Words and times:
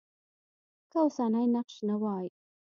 که 0.91 0.97
اوسنی 1.05 1.45
نقش 1.55 1.75
نه 1.89 1.95
وای. 2.01 2.27